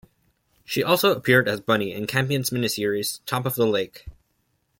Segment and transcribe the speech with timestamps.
[0.65, 4.07] She also appeared as Bunny, in Campion's miniseries "Top of the Lake".